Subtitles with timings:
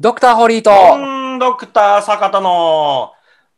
[0.00, 3.10] ドクターホリーと、ドンドクター坂田の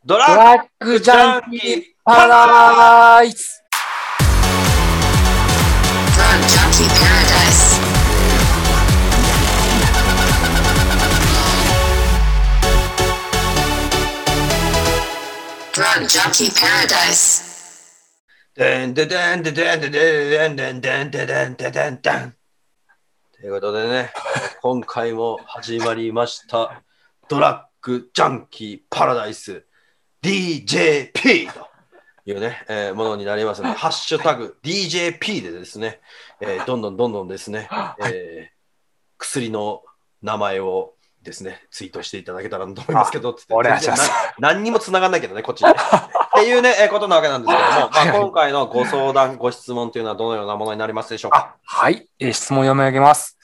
[0.03, 3.63] ドドラッラッグジャンキーパラダイス
[6.15, 7.77] Drug Junkie Paradise.
[15.73, 17.51] Drug Junkie Paradise.
[18.55, 22.40] デンデデンデデンデデンデンデンデデンデデンデン
[23.41, 24.11] ということでね、
[24.61, 26.83] 今回も始まりました
[27.27, 29.65] ドラッグジャンキーパラダイス
[30.21, 31.67] DJP と
[32.23, 36.01] いうね、えーものになりますので、ハッシュタグ DJP でですね、
[36.39, 37.67] えーどんどんどんどんですね、
[38.05, 38.61] えー
[39.17, 39.81] 薬の
[40.21, 43.55] 名前をですね、ツイートしていただけたらと思いますけど、つって
[44.37, 45.75] 何にも繋がんないけどね、こっちにね。
[46.41, 51.37] っていうね、えーことなわけなんですけども、まあ、今回のご相談、ご質問というのはどのようなものになりますでしょうか？
[51.37, 53.37] あ、はい、えー質問を読み上げます。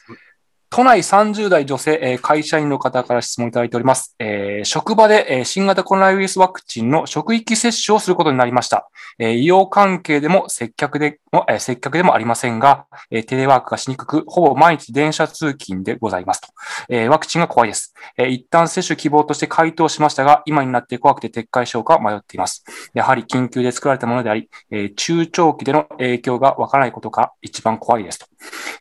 [0.70, 4.16] 都内30代女性、えー会社員の方から質問いただいております。
[4.20, 8.90] えー職場で、えー新型コロナウイルスワクチンの職域接種をすることになりました。
[9.18, 16.48] えー医療関係でも接客でも、えー接客でもありませんが、えーテレワークがしにくく、ほぼ毎日電車通勤でございますと。
[16.90, 17.94] えーワクチンが怖いです。
[18.18, 22.64] えー一旦接種希望として回答しましたが、今になって怖くて撤回しようか迷っています。
[22.94, 28.28] やはり緊急で作られたものであり、えー中長期での影響がわからないことが一番怖いですと。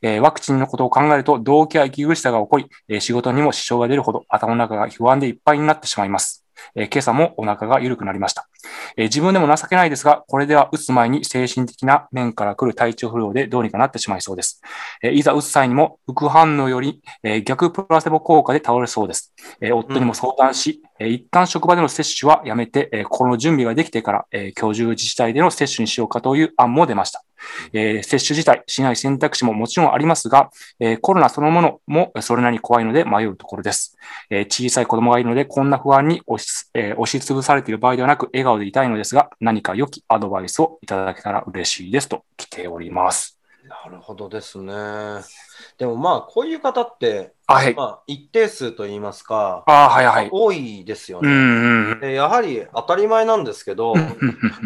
[0.03, 6.45] えーワクチンのことを考えると、動機や息苦しさが起こり、え仕事にも支障が出るほど頭の中が不安でいっぱいになってしまいます。
[6.75, 8.49] え今朝もお腹が緩くなりました、
[8.97, 14.61] えー自分でも情けないですが、これでは打つ前に精神的な面から来る体調不良でどうにかなってしまいそうです。
[15.03, 19.33] えーいざ打つ際にも副反応より、えー逆プラセボ効果で倒れそうです。
[19.61, 27.26] えー夫にも相談し、えー一旦職場での接種はやめて、えー心の準備ができてから、えー居住自治体での接種にしようかという案も出ました。
[27.73, 33.97] えー接種自体しない選択肢ももちろんありますが、えーコロナそのものもそれなりに怖いので迷うところです。
[34.31, 43.36] えー小さい子供がいるので、こんな不安に押し,、え押しつぶされている場合ではなく、笑顔でいたいのですが、何か良きアドバイスをいただけたら嬉しいですと来ております。
[43.69, 44.73] なるほどですね。
[45.79, 47.75] でもまあ、こういう方って、あはい。
[47.75, 50.29] まあ、一定数といいますか、あはいはい。
[50.31, 51.29] 多いですよね。
[51.29, 52.01] うんうんうん。
[52.01, 53.95] でやはり当たり前なんですけど、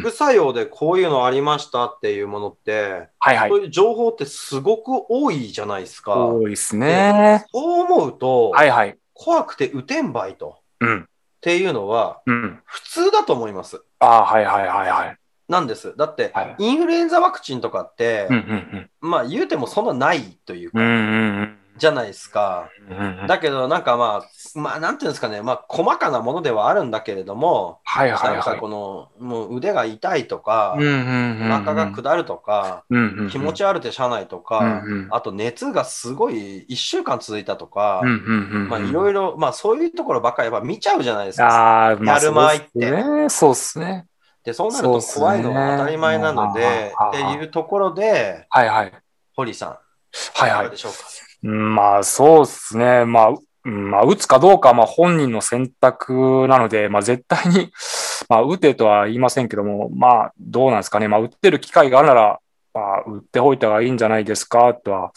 [0.00, 3.56] 副作用でこういうのありましたっていうものって、はいはいそ。
[3.56, 6.16] ういう情報ってすごく多いじゃないですか。
[6.16, 7.44] 多いですね。
[7.52, 8.98] そう思うと、はいはい。
[9.14, 10.58] 怖くて打てんばいと。
[10.80, 11.02] うん。
[11.02, 11.06] っ
[11.40, 12.60] ていうのはうん。
[12.64, 13.82] 普通だと思います。
[13.98, 15.19] あはいはいはいはい。
[15.50, 15.94] なんです。
[15.96, 20.86] だって、はいインフルエンザワクチンとかって、うんうんまあ言うてもそんなないというか、うん。
[20.86, 22.68] うんうんじゃないですか。
[22.90, 23.26] うんうん。
[23.26, 28.60] だけどなんかまあ、まあなんていうんですかね、まあ細かなものではあるんだけれども、はいはいなんかはい。
[28.60, 31.50] この、もう腕が痛いとか、うんうんうんうん。
[31.50, 38.68] お腹が下るとか、うんうんうん気持ち悪くてしゃあないとか、うんうんあと熱がすごい1週間続いたとか、うんうんうんうん。
[38.68, 41.46] まあいろいろ、まあそういうところばっかりやっぱ見ちゃうじゃないですか。
[41.46, 44.06] ああ、まあ、やる前ってそうですね。
[44.44, 48.92] でそうなると怖いのは当たり前なので、ねっていうところで、はいはい。
[49.34, 50.76] 堀さん、はいはいかがで。
[50.76, 50.98] しょうか？
[51.42, 53.04] うんまあ、そうですね。
[53.04, 53.28] まあ、
[53.64, 57.72] うんまあ、打つかどうかはまあ本人の選択なので、まあ絶対に、
[58.28, 61.08] まあ打てとは言いませんけども、まあどうなんですかね。
[61.08, 62.38] まあ打ってる機会があるなら、
[62.74, 65.12] まあ打っておいた方がいいんじゃないですかとは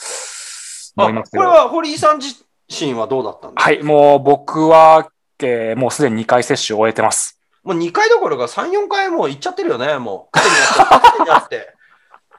[0.98, 1.44] 思いますけど。
[1.44, 2.36] あこれは堀井さん自
[2.70, 5.08] 身はどうだったんですか、はい、もう僕は、
[5.42, 7.38] えーもうすでに2回接種を終えてます。
[7.64, 10.38] もう2回どころか3、4回もう行っちゃってるよね、もう。
[10.38, 11.74] 勝手にやって。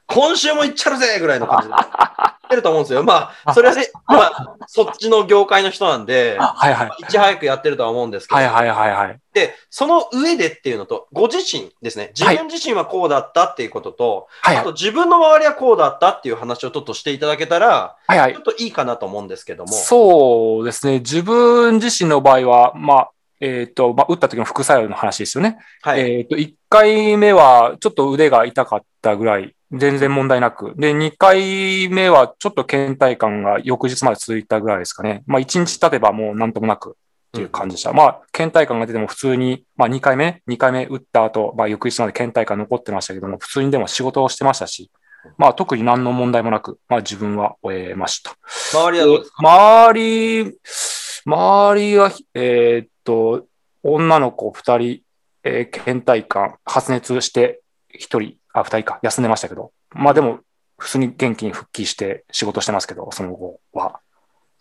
[0.07, 1.73] 今週も行っちゃるぜぐらいの感じで。
[1.73, 3.03] やってると思うんですよ。
[3.03, 6.89] まあ、それはね、まあ、そっちの業界の人なんで、はいはい。
[6.99, 9.19] いち早くやってるとは思うんですけど、はいはいはいはい。
[9.33, 14.73] で、その上でっていうのと、ご自身ですね、自分自身はこうだったっていうことと、はいはいあと。
[14.73, 19.73] 自分の周りはこうだったっていう話をちょっとしていただけたら、はいはいちょっといいかなと思うんですけども。
[19.73, 20.99] そうですね。
[20.99, 23.09] 自分自身の場合は、まあ、
[23.39, 25.57] えっ、と、まあ、打った時の副作用の話ですよね。
[25.81, 26.19] はい。
[26.19, 30.73] えっ、と、1回目はちょっと腕が痛かったぐらい、全然問題なく。
[30.77, 35.23] で、2回目はちょっと倦怠感が翌日まで続いたぐらいですかね。
[35.27, 36.93] まあ、1日経てばもうなんともなくっ
[37.33, 37.91] ていう感じでした。
[37.91, 44.89] まあ、倦怠感が出ても普通に、まあ、2回目、2回目打った後、まあ、翌日まで倦怠感残ってましたけども、普通にでも仕事をしてましたし、
[45.37, 48.37] まあ、特に何の問題もなく、まあ、自分は終えました。
[48.71, 49.37] 周りはどうですか？
[49.39, 50.57] 周り、
[51.25, 53.45] 周りは、えーっと、
[53.83, 55.01] 女の子二人、
[55.43, 60.39] えー倦怠感、発熱して一人、あ、二人か、休んでましたけど、まあでも、
[60.77, 63.99] 普通に元気に復帰して仕事してますけど、その後は。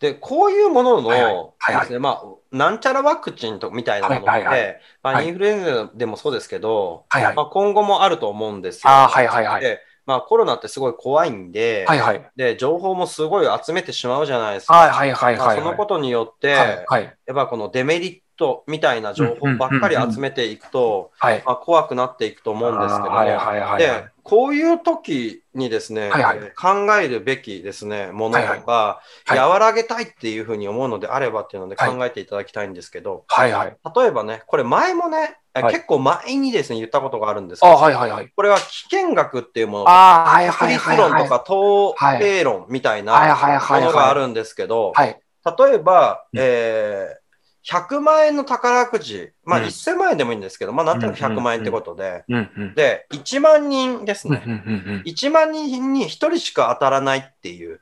[0.01, 8.91] で、こういうものの、はいはいはいはいですね、まあ、なんちゃらワクチンとみたいなものって、はいはいはまあ、はいインフルエンザでもそうですけど、はいはいまあ、今後もあると思うんですよ。
[8.91, 9.63] ああ、はいはいはい。
[9.63, 12.31] で、まあコロナってすごい怖いんで、はいはい。
[12.37, 14.75] で、情報もすごい集めてしまうじゃないですか。
[14.75, 15.59] はいはいはいまあはい。
[15.59, 17.17] そのことによって、はいはい。
[17.27, 23.79] やっぱこのデメリットみたいな情報ばっかり集めていくと、あ、怖くなっていくと思うんですけども、あーはいはいはいはい。
[23.79, 26.39] で、こういう時にですね、はいはい。
[26.57, 29.51] 考えるべきですね、ものとか、はいはい。
[29.51, 31.91] 和らげたいっていうふうに思うのであればっていうのではい。
[31.91, 33.77] 考えていただきたいんですけど、はいはい。
[33.97, 35.75] 例えばね、これ前もね、はい。
[35.75, 38.33] 結構前にですね、言ったことがあるんですけあど、はいはいはい。
[38.35, 40.73] これは危険学っていうもの、ああ、はいは確。
[40.73, 45.21] 率論とか統計論みたいなもはいのがあるんですけど、はい。
[45.59, 46.41] 例えば、うん。
[46.41, 47.24] えー
[47.65, 52.75] 100万円の宝くじ、まあうん1000万円でもいいんですけど、まあなんとなく100万円ってことで、うんうん。
[52.75, 54.45] で、1万人ですうんうね。
[54.45, 54.57] んうん
[54.97, 55.03] うん。
[55.07, 57.81] 1万人に1人しか当たらないっていう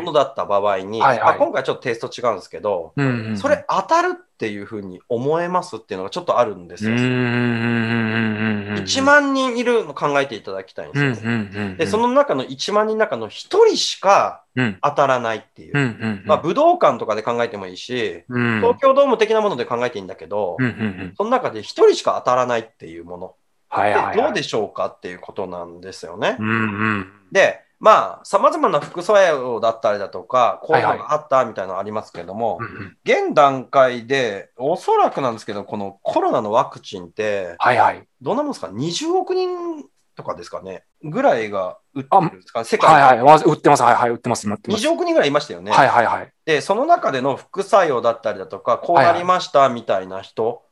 [0.00, 0.12] もの。
[0.12, 6.92] だった場合に、はいはいまあ今回ちょっとテイスト違うんですけど、うんうんうんそれ当たるっていうふうに思えますっていうのがちょっとあるんですよ。
[6.92, 8.38] うんうんうんうん
[8.68, 8.84] うんうん。
[8.84, 11.30] 1万人いるの考えていただきたいんですよ。
[11.30, 11.76] うんうんうんうん。
[11.76, 15.76] で、その中の1万人の中の1人しかうん当たらないっていう。
[15.76, 16.22] うんうんうん。
[16.24, 21.14] まあ、武道館とかで考えてもいいし、うん東京ドーム的なもので考えていいんだけど、うんうんうん。
[21.16, 23.34] その中で1人しか当たらないっていうもの。
[23.70, 24.16] はいはいはい。
[24.16, 26.36] でどうでしょうかっていうことなんですよね。
[26.38, 26.52] うんう
[27.00, 27.12] ん。
[27.32, 32.58] で、まあ、様々な副作用だったりだとか、こういうのはいがあったみたいなのありますけども、
[33.04, 38.04] 現段階で、おそらくなんですけど、このコロナのワクチンって、はいはい。
[38.20, 39.84] どんなもんですか ?20 億人
[40.16, 40.82] とかですかね？
[41.04, 42.64] ぐらいが打ってるんですか？
[42.64, 43.42] 世界はいはい。
[43.44, 43.82] 売ってます。
[43.84, 44.10] はいはい。
[44.10, 44.44] 売ってます。
[44.46, 44.84] 今売ってます。
[44.84, 45.70] 20億人ぐらいいましたよね。
[45.70, 46.32] はいはいはい。
[46.44, 50.64] で、その中での副作用だったりだとか、こうなりましたみたいな人。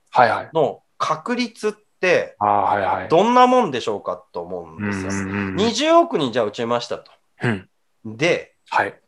[0.53, 1.86] の確率って、
[2.39, 3.09] はいはい。
[3.09, 5.23] どんなもんでしょうかと思うんうんですよ。
[5.25, 5.57] うんうん。
[5.57, 7.11] 20億人じゃあ打ちましたと。
[7.43, 7.69] うん。
[8.05, 8.99] で、はい。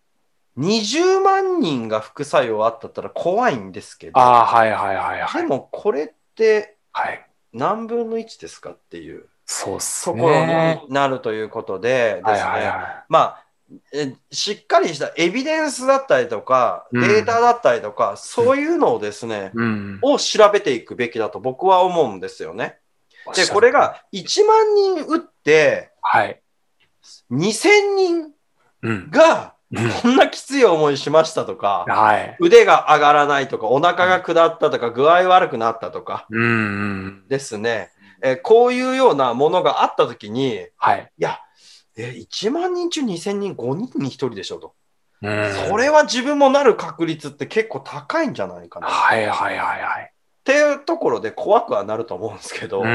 [0.59, 5.43] 20万人が副作用あったったら怖いんですけど、ああ、はいはいはいはい。
[5.43, 7.25] でもこれってはい。
[7.53, 10.83] 何分の1ですかっていうそうっすところね。
[10.87, 13.45] になるということでですね、はいはいはまあ、
[13.93, 19.99] えしっかりしたエビデンスだったりとか、うんデータだったりとか、そういうのをですねい。、うん。
[20.03, 22.79] を調べていくべきだと僕は思うんですよね。
[23.35, 26.41] で、これが1万人打って、はい。
[27.31, 28.33] 2000人
[28.83, 29.11] うん。
[29.11, 32.37] がうんこんなきつい思いしましたとか、はい。
[32.41, 36.27] 腕が上がらないとか、お腹が下ったとか、具合悪くなったとか。
[37.29, 37.91] ですね、
[38.23, 41.13] えーこういうようなものがあったときに、いはい。
[41.19, 41.39] や、
[41.97, 44.75] えー1万人中2000人、5人に1人でしょと。
[45.21, 48.87] うんそれは自分もなる確率って結構高いんじゃないかな。
[48.87, 50.13] っはいはいはいはい。
[50.49, 52.93] ていうところで怖くはなると思うんですけど、うんうん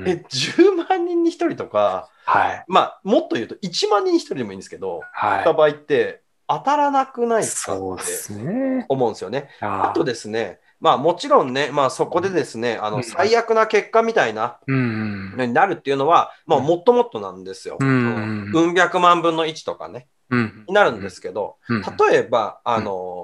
[0.00, 0.08] うん。
[0.08, 2.64] え、10万人に1人とか、はい。
[2.68, 5.44] まあ、もっと言うと1万人に1人でもいいんですけど、はい。
[5.44, 8.86] た場合って当たらなくないですかってそうですね。
[8.88, 9.50] 思うんですよね。
[9.60, 15.48] ああとですね、まあもちろんね、まあそこでですね、あのうん最悪な結果みたいな、うんうん。
[15.48, 17.76] になるっていうのは、まあもっともっとなんですよ。
[17.78, 20.64] うんうん百万分の1とかね、うん。
[20.66, 21.82] になるんですけど、うん。
[21.82, 23.15] 例えば、あのー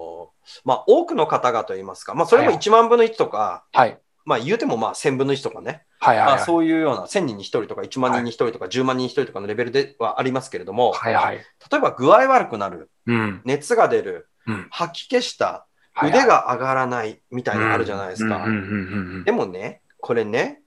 [0.65, 3.99] まあ多くの方々といいますか、まあそれも1万分の1とか、はい。
[4.25, 6.37] まあ言うてもまあ1000分の1とかね、はいはいはい。
[6.37, 11.37] まあそういうような1000人に1人とか1万人に1人とか10万人に1人とかのレベルではありますけれども、はいはい。
[11.37, 13.41] 例えば具合悪くなる、うん。
[13.44, 14.67] 熱が出る、うん。
[14.71, 15.67] 吐き気した、
[16.03, 18.47] 腕が上がらないみたいなのあるじゃないですか。
[19.25, 20.62] でもね、これね、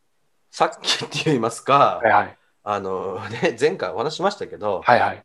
[0.52, 2.38] さっきって言いますか、はいはい。
[2.64, 5.25] あのね、前回お話ししましたけど、はいはい。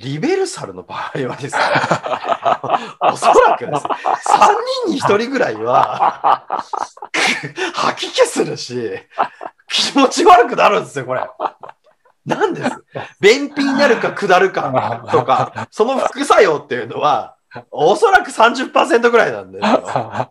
[0.00, 1.62] リベルサルの場合はですね、
[3.00, 3.90] おそらくですね、
[4.26, 4.54] 3
[4.86, 6.64] 人に1人ぐらいは
[7.74, 8.92] 吐き気するし、
[9.68, 11.22] 気持ち悪くなるんですよ、これ。
[12.26, 12.70] なんです。
[13.20, 17.36] 便秘になるか下るかとか、その副作用っていうのは、
[17.70, 20.28] おそらく30%ぐらいなんですよ。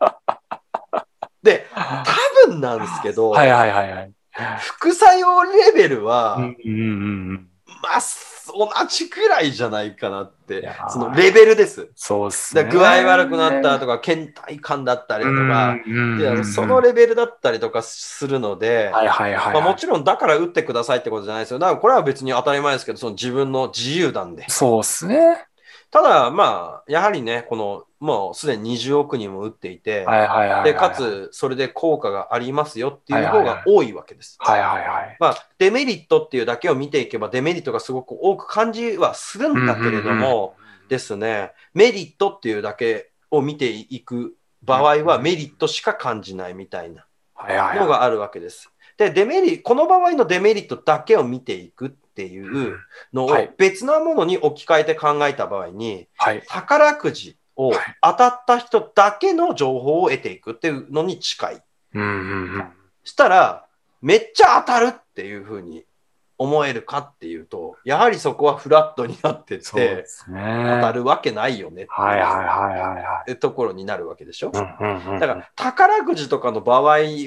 [1.42, 4.12] で、多分なんですけど、はいはいはいはい。
[4.60, 6.74] 副作用レベルは、うんうんう
[7.34, 7.48] ん。
[7.82, 8.02] まあ、
[8.48, 11.90] 同じくらいじゃないかなってそのレベルです。
[11.96, 12.66] そうっすね。
[12.66, 15.78] で具合悪くなったとか、倦怠感だったりとか、
[16.44, 19.54] そのレベルだったりとかするので、はいはいはい。
[19.54, 21.60] まあ、もちろんだから打ってくださいってことじゃないですよ。
[21.60, 24.46] だからこれは別に当たり前ですけど、その自分の自由なんで。
[24.50, 25.48] そうっすね。
[25.94, 30.64] ただ、まあ、やはりね、この、もうすでに20億人も打っていて、はいはいはいはい。
[30.64, 34.36] で、か、つ、それで効果がありますよっていう方が多いわけです。
[34.40, 35.18] はいはいはい。
[35.20, 40.56] まあ、デメリットっていうだけを見ていけば、デメリットがすごく多く感じはするんだけれども、
[40.90, 47.06] ですね、メリットっていうだけを見ていく場合は、メリットしか感じないみたいな。
[47.38, 48.72] のがあるわけです。
[48.98, 52.40] で、デメリこの場合のデメリットだけを見ていくってい
[52.74, 52.78] う
[53.12, 56.44] のをはい別なものに置き換えて考えた場合に、はい。
[56.48, 61.64] 宝くじをはい当たった人だけの情報を得ていくっていうのに近い。
[61.96, 62.72] うんうんうん。
[63.04, 63.66] したら、
[64.02, 65.86] めっちゃ当たるっていうふうに
[66.44, 70.80] 思えるかっていうと、やはりそこはフラットになってってね。
[70.82, 74.52] 当たるわけないよねってはいはいはいはいところになるわけでしょ？
[74.54, 76.82] うんうんうんだから、宝くじとかの場合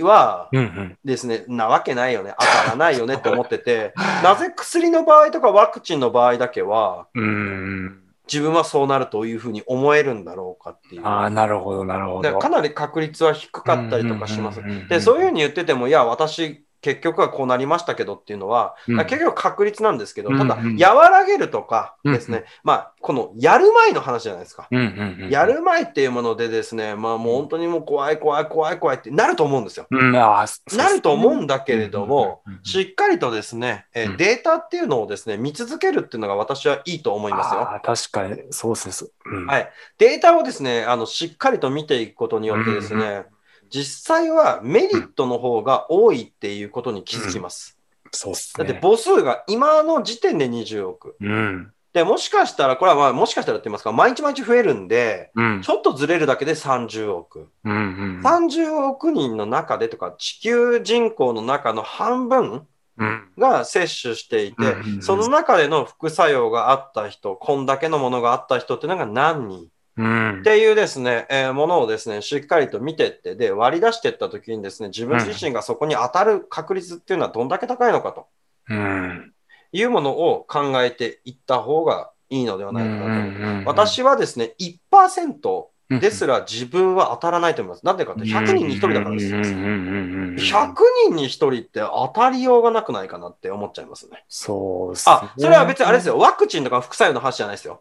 [0.04, 0.98] はうんうん。
[1.04, 8.02] ですね、なわけないよね、当たらないよねって思ってて、 なぜ薬の場合とかワクチンの場合だけは、うん。
[8.30, 11.06] 自分はそうなるというふうに思えるんだろうかっていう。
[11.06, 12.22] ああ、なるほど、なるほど。
[12.22, 14.88] だからかなり確率は低かったりとかしますうんうんうんうん。
[14.88, 24.68] で、そういうふうに言ってても、いや、私、結局はこうなりましたけどっていうのは、うん結局確率なんですけど、ただうんうん、和らげるとかですね、うんまあ、このやる前の話じゃないですか。
[24.70, 25.30] うんうんうん。
[25.30, 29.86] やる前っていうものでですね、まあもう本当にもう怖い怖い怖い怖いってなると思うんですよ。
[29.90, 30.46] うん、な
[30.92, 37.80] ると思うんだけれどもうんうんうん、しっかりとですね、えデータっていうのをですね、見続けるっていうのが私はいいと思いますよ。
[37.82, 39.10] 確かに、そうですね。
[39.26, 43.24] うんはいデータをですね、あの、しっかりと見ていくことによってですうんね、
[43.70, 47.78] 実際はメリットの方が多いっていうことに気づきます。
[48.12, 48.64] そうっすね。
[48.64, 51.16] だって母数が今の時点で20億。
[51.20, 51.72] うん。
[51.92, 55.62] で、もしかしたら、これはまあもしかしたらって言いますか、毎日毎日増えるんで、うん。
[55.62, 57.48] ちょっとずれるだけで30億。
[57.64, 57.76] うんう
[58.18, 58.22] ん。
[58.22, 62.66] 30億人の中でとか、地球人口の中の半分
[62.98, 63.28] うん。
[63.38, 69.68] が接種していてうんうんう、んその中での副作用があった人、こんだけのものがあった人っていうのが何人？
[69.96, 70.42] うんっ。
[70.42, 78.26] ていうですね、えーものをですね、しっかりと見てって、で、割り出していったときにですね、自分自身がそこに当たる確率っていうのはどんだけ高いのかと
[78.68, 79.32] うん。
[79.72, 87.86] いうものを考えていった方がいいのではないかなと私はですね、1%ですら自分は当たらないと思います。
[87.86, 89.38] なんでかって100人に1人だからですよ。
[89.38, 90.74] うんうんうんうんうん100
[91.06, 94.24] 人に1人って当たりようがなくないかなって思っちゃいますね。
[94.28, 95.14] そうっすね。
[95.14, 96.18] あ、それは別にあれですよ。
[96.18, 97.80] ワクチンとか副作用の話じゃないですよ。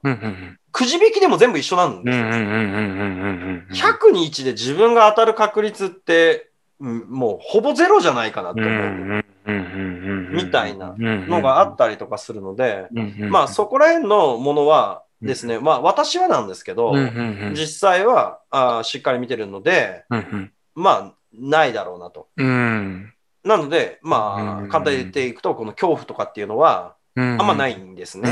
[0.71, 2.03] くじ引きでも全部一緒なんうん。
[2.03, 2.23] ですよ。
[2.23, 3.73] うんうんうんうんうんうんうん。
[3.73, 10.35] 100に1で自分が当たる確率って、うんもうほぼゼロじゃないかなとうんう思う。
[10.35, 12.87] みたいなののがあったりとかするので。
[13.29, 16.93] まあそこら辺のものはですね、まあ私はなんですけど。
[17.53, 20.05] 実際はあーしっかり見てるので。
[20.75, 22.27] まあないだろうなと。
[22.37, 23.13] うん。
[23.43, 28.29] なので、まうんあ簡単に言っていくと、この恐怖とかっていうのはああんまないんですね。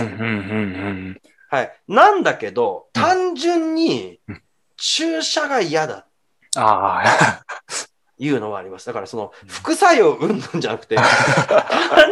[1.49, 1.71] はい。
[1.87, 4.41] なんだけど、うん単純にうん
[4.75, 6.07] 注射が嫌だ
[6.55, 7.43] ああ。
[8.19, 8.85] いうのはあります。
[8.85, 11.03] だからその副作用うんぬんじゃなくて、単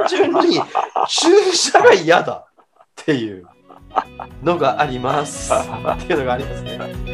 [0.09, 0.59] 純に
[1.07, 2.47] 注射が嫌だ
[2.83, 3.45] っていう
[4.43, 5.53] のがあります。
[5.53, 7.11] っていうのがありますね。